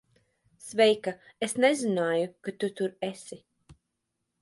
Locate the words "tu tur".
2.65-2.99